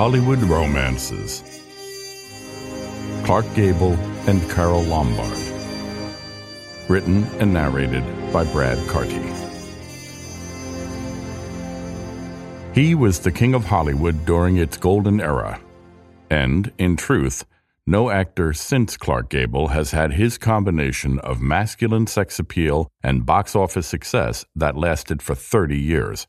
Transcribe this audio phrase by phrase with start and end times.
[0.00, 1.44] Hollywood Romances
[3.26, 3.92] Clark Gable
[4.26, 5.36] and Carole Lombard.
[6.88, 8.02] Written and narrated
[8.32, 9.20] by Brad Carty.
[12.72, 15.60] He was the king of Hollywood during its golden era,
[16.30, 17.44] and, in truth,
[17.86, 23.54] no actor since Clark Gable has had his combination of masculine sex appeal and box
[23.54, 26.26] office success that lasted for 30 years.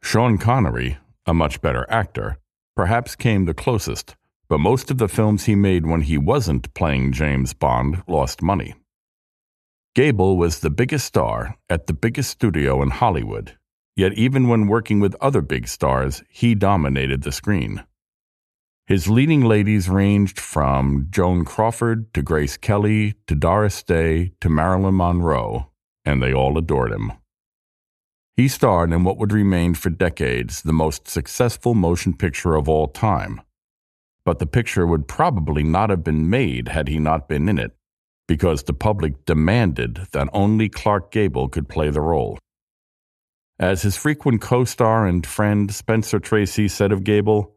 [0.00, 2.38] Sean Connery, a much better actor,
[2.76, 4.16] perhaps came the closest,
[4.48, 8.74] but most of the films he made when he wasn't playing James Bond lost money.
[9.94, 13.58] Gable was the biggest star at the biggest studio in Hollywood,
[13.94, 17.84] yet even when working with other big stars, he dominated the screen.
[18.86, 24.96] His leading ladies ranged from Joan Crawford to Grace Kelly to Doris Day to Marilyn
[24.96, 25.70] Monroe,
[26.04, 27.12] and they all adored him.
[28.42, 32.88] He starred in what would remain for decades the most successful motion picture of all
[32.88, 33.40] time.
[34.24, 37.76] But the picture would probably not have been made had he not been in it,
[38.26, 42.36] because the public demanded that only Clark Gable could play the role.
[43.60, 47.54] As his frequent co star and friend Spencer Tracy said of Gable,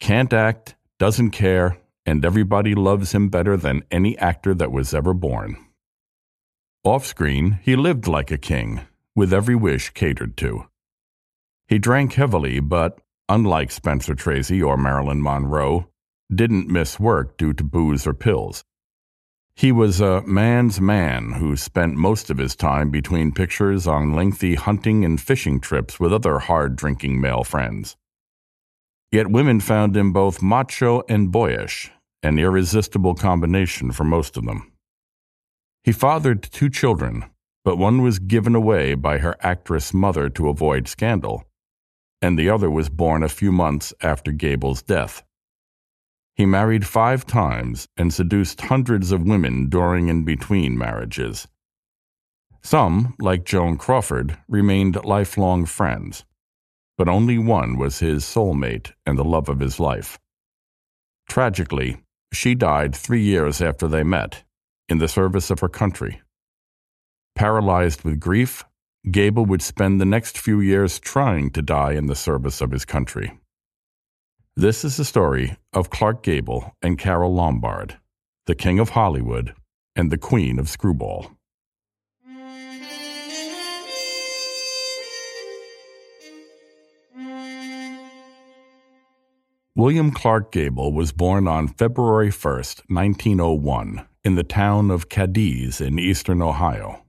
[0.00, 5.14] can't act, doesn't care, and everybody loves him better than any actor that was ever
[5.14, 5.56] born.
[6.84, 8.82] Off screen, he lived like a king,
[9.14, 10.66] with every wish catered to.
[11.68, 15.88] He drank heavily, but, unlike Spencer Tracy or Marilyn Monroe,
[16.34, 18.64] didn't miss work due to booze or pills.
[19.54, 24.54] He was a man's man who spent most of his time between pictures on lengthy
[24.54, 27.96] hunting and fishing trips with other hard drinking male friends.
[29.12, 31.90] Yet women found him both macho and boyish,
[32.22, 34.72] an irresistible combination for most of them.
[35.82, 37.24] He fathered two children,
[37.64, 41.44] but one was given away by her actress mother to avoid scandal,
[42.22, 45.22] and the other was born a few months after Gable's death.
[46.34, 51.46] He married five times and seduced hundreds of women during and between marriages.
[52.62, 56.24] Some, like Joan Crawford, remained lifelong friends
[57.00, 60.18] but only one was his soulmate and the love of his life.
[61.30, 61.96] Tragically,
[62.30, 64.44] she died three years after they met,
[64.86, 66.20] in the service of her country.
[67.40, 68.66] Paralyzed with grief,
[69.10, 72.84] Gable would spend the next few years trying to die in the service of his
[72.84, 73.32] country.
[74.56, 77.96] This is the story of Clark Gable and Carole Lombard,
[78.44, 79.54] the King of Hollywood
[79.96, 81.30] and the Queen of Screwball.
[89.74, 92.54] William Clark Gable was born on February 1,
[92.88, 97.02] 1901, in the town of Cadiz in eastern Ohio.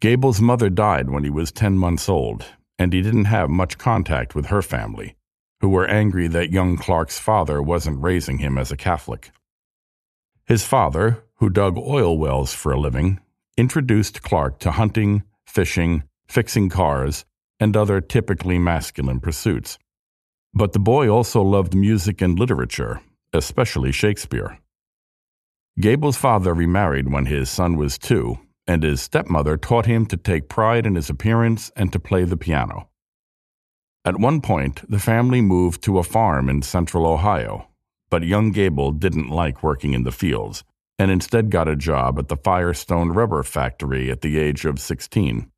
[0.00, 2.46] Gable's mother died when he was 10 months old,
[2.78, 5.14] and he didn't have much contact with her family,
[5.60, 9.30] who were angry that young Clark's father wasn't raising him as a Catholic.
[10.46, 13.20] His father, who dug oil wells for a living,
[13.58, 17.26] introduced Clark to hunting, fishing, fixing cars,
[17.58, 19.78] and other typically masculine pursuits.
[20.54, 23.02] But the boy also loved music and literature,
[23.34, 24.58] especially Shakespeare.
[25.78, 28.38] Gable's father remarried when his son was two,
[28.70, 32.36] and his stepmother taught him to take pride in his appearance and to play the
[32.36, 32.88] piano.
[34.04, 37.66] At one point, the family moved to a farm in central Ohio,
[38.10, 40.62] but young Gable didn't like working in the fields
[41.00, 45.50] and instead got a job at the Firestone Rubber Factory at the age of 16.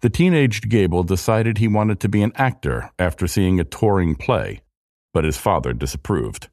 [0.00, 4.62] The teenaged Gable decided he wanted to be an actor after seeing a touring play,
[5.12, 6.48] but his father disapproved.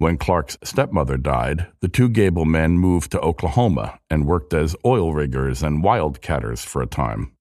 [0.00, 5.12] When Clark's stepmother died, the two Gable men moved to Oklahoma and worked as oil
[5.12, 7.32] riggers and wildcatters for a time.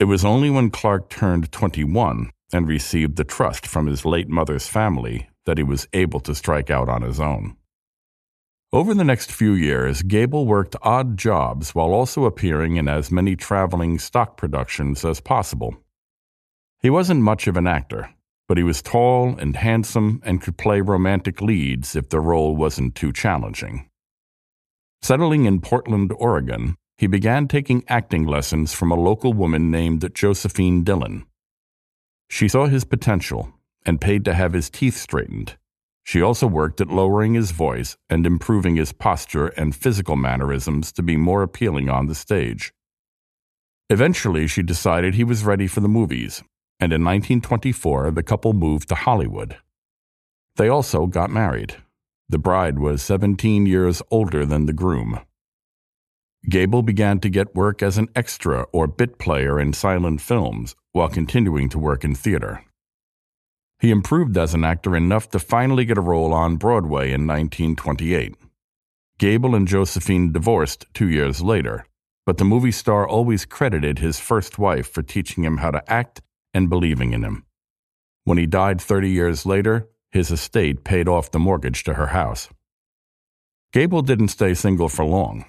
[0.00, 4.66] It was only when Clark turned 21 and received the trust from his late mother's
[4.66, 7.54] family that he was able to strike out on his own.
[8.72, 13.36] Over the next few years, Gable worked odd jobs while also appearing in as many
[13.36, 15.76] traveling stock productions as possible.
[16.80, 18.08] He wasn't much of an actor,
[18.52, 22.94] but he was tall and handsome and could play romantic leads if the role wasn't
[22.94, 23.88] too challenging.
[25.00, 30.84] Settling in Portland, Oregon, he began taking acting lessons from a local woman named Josephine
[30.84, 31.24] Dillon.
[32.28, 33.54] She saw his potential
[33.86, 35.56] and paid to have his teeth straightened
[36.04, 41.02] she also worked at lowering his voice and improving his posture and physical mannerisms to
[41.02, 42.72] be more appealing on the stage.
[43.88, 46.42] Eventually, she decided he was ready for the movies,
[46.82, 49.56] and in 1924 the couple moved to Hollywood.
[50.56, 51.76] They also got married.
[52.28, 55.20] The bride was 17 years older than the groom.
[56.50, 61.08] Gable began to get work as an extra or bit player in silent films while
[61.08, 62.64] continuing to work in theater.
[63.78, 68.34] He improved as an actor enough to finally get a role on Broadway in 1928.
[69.18, 71.86] Gable and Josephine divorced two years later,
[72.26, 76.22] but the movie star always credited his first wife for teaching him how to act
[76.54, 77.44] and believing in him.
[78.24, 82.48] When he died 30 years later, his estate paid off the mortgage to her house.
[83.72, 85.46] Gable didn't stay single for long.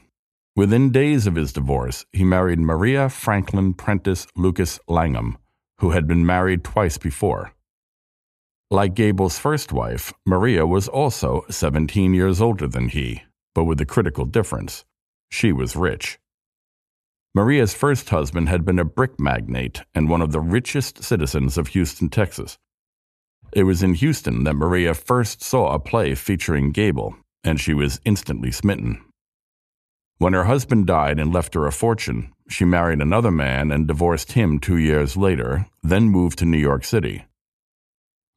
[0.55, 5.37] Within days of his divorce, he married Maria Franklin Prentice Lucas Langham,
[5.79, 7.53] who had been married twice before.
[8.71, 13.23] Like Gable's first wife, Maria was also 17 years older than he,
[13.53, 14.85] but with a critical difference
[15.33, 16.19] she was rich.
[17.35, 21.69] Maria's first husband had been a brick magnate and one of the richest citizens of
[21.69, 22.59] Houston, Texas.
[23.53, 27.99] It was in Houston that Maria first saw a play featuring Gable, and she was
[28.05, 29.03] instantly smitten.
[30.19, 34.33] When her husband died and left her a fortune, she married another man and divorced
[34.33, 37.25] him two years later, then moved to New York City.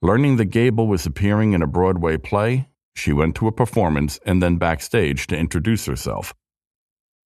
[0.01, 4.43] Learning that Gable was appearing in a Broadway play, she went to a performance and
[4.43, 6.33] then backstage to introduce herself.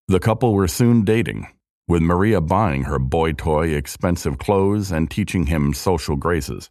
[0.07, 1.48] The couple were soon dating,
[1.89, 6.69] with Maria buying her boy toy expensive clothes and teaching him social graces.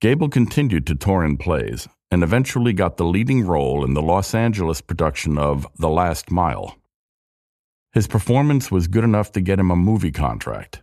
[0.00, 4.32] Gable continued to tour in plays and eventually got the leading role in the Los
[4.32, 6.76] Angeles production of The Last Mile.
[7.92, 10.82] His performance was good enough to get him a movie contract.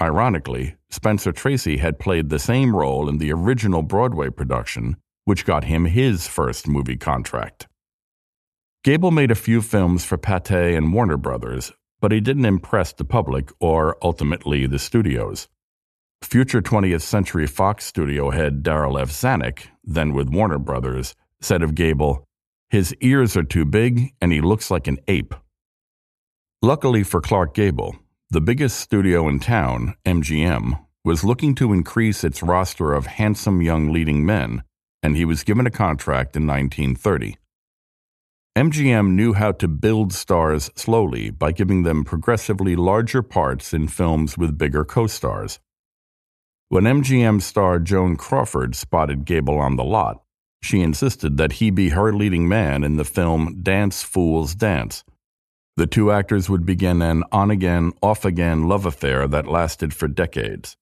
[0.00, 4.96] Ironically, Spencer Tracy had played the same role in the original Broadway production,
[5.26, 7.68] which got him his first movie contract.
[8.82, 11.72] Gable made a few films for Pathé and Warner Brothers,
[12.02, 15.48] but he didn't impress the public or ultimately the studios.
[16.20, 19.08] Future 20th Century Fox studio head Darryl F.
[19.08, 22.24] Zanuck, then with Warner Brothers, said of Gable,
[22.70, 25.32] His ears are too big and he looks like an ape.
[26.60, 27.96] Luckily for Clark Gable,
[28.30, 33.92] the biggest studio in town, MGM, was looking to increase its roster of handsome young
[33.92, 34.64] leading men,
[35.04, 37.36] and he was given a contract in 1930.
[38.54, 44.36] MGM knew how to build stars slowly by giving them progressively larger parts in films
[44.36, 45.58] with bigger co stars.
[46.68, 50.22] When MGM star Joan Crawford spotted Gable on the lot,
[50.62, 55.02] she insisted that he be her leading man in the film Dance Fools Dance.
[55.78, 60.08] The two actors would begin an on again, off again love affair that lasted for
[60.08, 60.76] decades.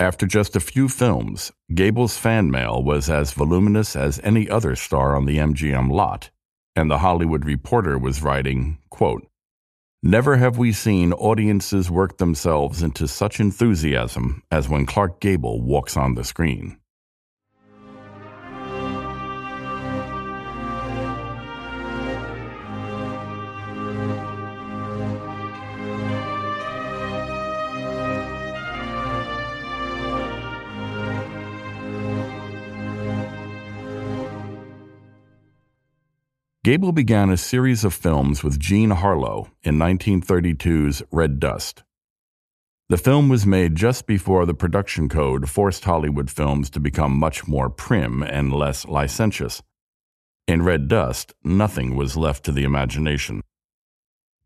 [0.00, 5.14] After just a few films, Gable's fan mail was as voluminous as any other star
[5.14, 6.30] on the MGM lot
[6.78, 9.26] and The Hollywood Reporter was writing, quote,
[10.00, 15.96] Never have we seen audiences work themselves into such enthusiasm as when Clark Gable walks
[15.96, 16.77] on the screen.
[36.68, 41.82] Gable began a series of films with Jean Harlow in 1932's Red Dust.
[42.90, 47.48] The film was made just before the production code forced Hollywood films to become much
[47.48, 49.62] more prim and less licentious.
[50.46, 53.40] In Red Dust, nothing was left to the imagination.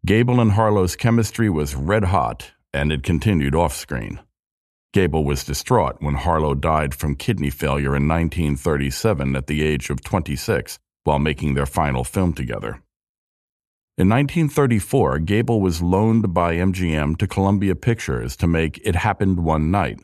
[0.07, 4.21] Gable and Harlow's chemistry was red hot, and it continued off screen.
[4.93, 10.05] Gable was distraught when Harlow died from kidney failure in 1937 at the age of
[10.05, 12.81] 26 while making their final film together.
[13.99, 19.71] In 1934, Gable was loaned by MGM to Columbia Pictures to make It Happened One
[19.71, 20.01] Night.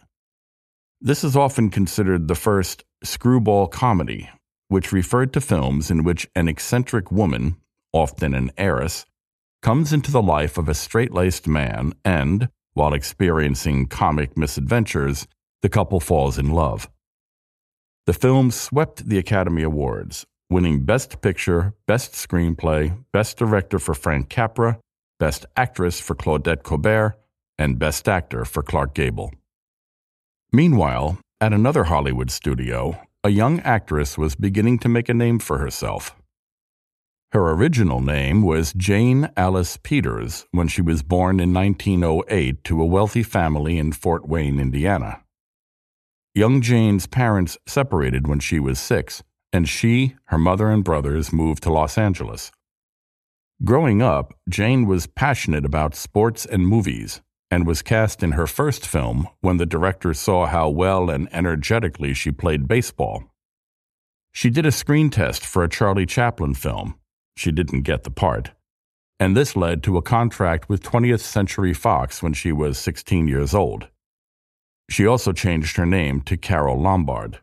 [1.00, 4.28] This is often considered the first screwball comedy,
[4.68, 7.56] which referred to films in which an eccentric woman,
[7.92, 9.06] often an heiress,
[9.62, 15.26] comes into the life of a straight laced man and, while experiencing comic misadventures,
[15.62, 16.90] the couple falls in love.
[18.06, 24.28] The film swept the Academy Awards, winning Best Picture, Best Screenplay, Best Director for Frank
[24.28, 24.78] Capra,
[25.18, 27.18] Best Actress for Claudette Colbert,
[27.58, 29.32] and Best Actor for Clark Gable.
[30.52, 35.58] Meanwhile, at another Hollywood studio, a young actress was beginning to make a name for
[35.58, 36.14] herself.
[37.32, 42.86] Her original name was Jane Alice Peters when she was born in 1908 to a
[42.86, 45.22] wealthy family in Fort Wayne, Indiana.
[46.34, 51.62] Young Jane's parents separated when she was six, and she, her mother, and brothers moved
[51.62, 52.50] to Los Angeles.
[53.64, 58.86] Growing up, Jane was passionate about sports and movies and was cast in her first
[58.86, 63.24] film when the director saw how well and energetically she played baseball.
[64.32, 66.94] She did a screen test for a Charlie Chaplin film.
[67.36, 68.52] She didn't get the part.
[69.18, 73.54] And this led to a contract with 20th Century Fox when she was 16 years
[73.54, 73.88] old.
[74.88, 77.40] She also changed her name to Carole Lombard.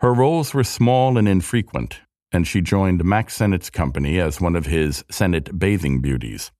[0.00, 2.00] Her roles were small and infrequent,
[2.32, 6.52] and she joined Mack Sennett's company as one of his Sennett bathing beauties.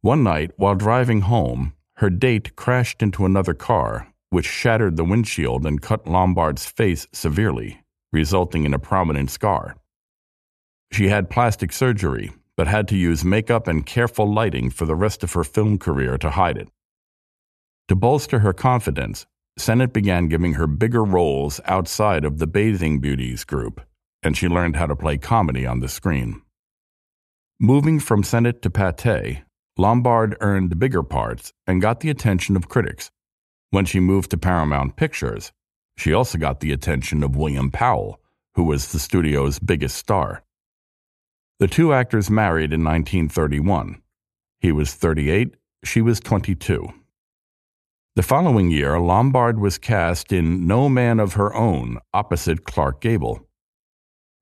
[0.00, 5.64] One night, while driving home, her date crashed into another car, which shattered the windshield
[5.64, 9.76] and cut Lombard's face severely, resulting in a prominent scar.
[10.90, 15.22] She had plastic surgery, but had to use makeup and careful lighting for the rest
[15.22, 16.68] of her film career to hide it.
[17.86, 19.24] To bolster her confidence,
[19.56, 23.80] Sennett began giving her bigger roles outside of the Bathing Beauties group,
[24.22, 26.42] and she learned how to play comedy on the screen.
[27.60, 29.42] Moving from Sennett to Pathé,
[29.78, 33.10] Lombard earned bigger parts and got the attention of critics.
[33.70, 35.52] When she moved to Paramount Pictures,
[35.96, 38.20] she also got the attention of William Powell,
[38.54, 40.42] who was the studio's biggest star.
[41.60, 44.02] The two actors married in 1931.
[44.60, 46.92] He was 38, she was 22.
[48.16, 53.40] The following year, Lombard was cast in No Man of Her Own opposite Clark Gable.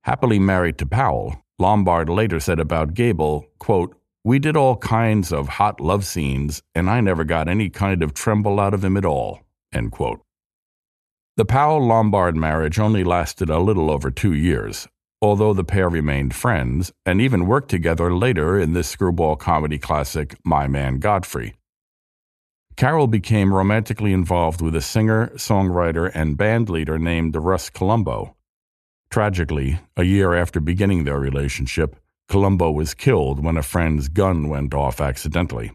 [0.04, 5.48] Happily married to Powell, Lombard later said about Gable, quote, We did all kinds of
[5.48, 9.06] hot love scenes, and I never got any kind of tremble out of him at
[9.06, 9.40] all.
[9.72, 10.20] End quote.
[11.38, 14.86] The Powell Lombard marriage only lasted a little over two years,
[15.22, 20.36] although the pair remained friends and even worked together later in the screwball comedy classic
[20.44, 21.54] My Man Godfrey.
[22.76, 28.34] Carole became romantically involved with a singer, songwriter, and band leader named Russ Columbo.
[29.10, 31.96] Tragically, a year after beginning their relationship,
[32.28, 35.72] Columbo was killed when a friend's gun went off accidentally.